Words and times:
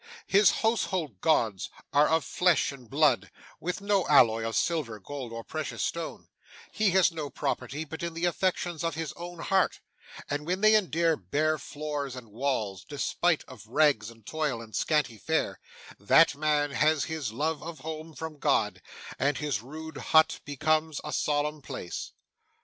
His 0.25 0.49
household 0.49 1.21
gods 1.21 1.69
are 1.93 2.07
of 2.07 2.25
flesh 2.25 2.71
and 2.71 2.89
blood, 2.89 3.29
with 3.59 3.81
no 3.81 4.07
alloy 4.07 4.43
of 4.43 4.55
silver, 4.55 4.97
gold, 4.99 5.31
or 5.31 5.43
precious 5.43 5.83
stone; 5.83 6.27
he 6.71 6.89
has 6.89 7.11
no 7.11 7.29
property 7.29 7.85
but 7.85 8.01
in 8.01 8.15
the 8.15 8.25
affections 8.25 8.83
of 8.83 8.95
his 8.95 9.13
own 9.13 9.37
heart; 9.37 9.79
and 10.27 10.47
when 10.47 10.61
they 10.61 10.75
endear 10.75 11.15
bare 11.15 11.59
floors 11.59 12.15
and 12.15 12.29
walls, 12.31 12.83
despite 12.83 13.43
of 13.43 13.67
rags 13.67 14.09
and 14.09 14.25
toil 14.25 14.59
and 14.59 14.75
scanty 14.75 15.19
fare, 15.19 15.59
that 15.99 16.35
man 16.35 16.71
has 16.71 17.03
his 17.03 17.31
love 17.31 17.61
of 17.61 17.81
home 17.81 18.15
from 18.15 18.39
God, 18.39 18.81
and 19.19 19.37
his 19.37 19.61
rude 19.61 19.97
hut 19.97 20.39
becomes 20.45 20.99
a 21.03 21.13
solemn 21.13 21.61
place. 21.61 22.13